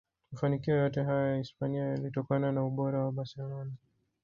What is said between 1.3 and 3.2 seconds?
ya Hispania yalitokana na ubora wa